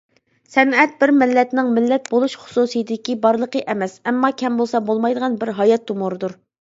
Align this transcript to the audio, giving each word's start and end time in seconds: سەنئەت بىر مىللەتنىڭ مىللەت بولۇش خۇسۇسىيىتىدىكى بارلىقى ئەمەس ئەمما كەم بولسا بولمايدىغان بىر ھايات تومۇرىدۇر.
سەنئەت 0.53 0.95
بىر 1.01 1.11
مىللەتنىڭ 1.17 1.67
مىللەت 1.75 2.09
بولۇش 2.15 2.37
خۇسۇسىيىتىدىكى 2.45 3.17
بارلىقى 3.27 3.61
ئەمەس 3.75 3.95
ئەمما 4.01 4.33
كەم 4.43 4.57
بولسا 4.63 4.83
بولمايدىغان 4.89 5.37
بىر 5.45 5.53
ھايات 5.61 5.87
تومۇرىدۇر. 5.93 6.35